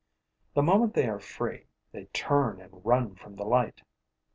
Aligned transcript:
The 0.55 0.63
moment 0.63 0.95
they 0.95 1.07
are 1.07 1.19
free, 1.19 1.67
they 1.91 2.05
turn 2.05 2.59
and 2.59 2.83
run 2.83 3.13
from 3.13 3.35
the 3.35 3.45
light. 3.45 3.83